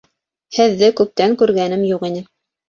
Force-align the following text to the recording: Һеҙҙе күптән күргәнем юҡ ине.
Һеҙҙе 0.57 0.89
күптән 1.01 1.37
күргәнем 1.43 1.85
юҡ 1.91 2.09
ине. 2.11 2.25